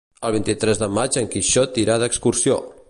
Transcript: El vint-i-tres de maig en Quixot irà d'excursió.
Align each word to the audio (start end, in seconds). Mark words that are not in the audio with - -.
El 0.27 0.31
vint-i-tres 0.35 0.81
de 0.83 0.89
maig 0.99 1.19
en 1.23 1.31
Quixot 1.37 1.79
irà 1.85 2.03
d'excursió. 2.05 2.61